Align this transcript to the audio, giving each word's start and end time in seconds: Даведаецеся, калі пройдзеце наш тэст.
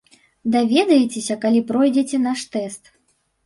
Даведаецеся, 0.55 1.39
калі 1.45 1.63
пройдзеце 1.69 2.23
наш 2.27 2.39
тэст. 2.53 2.95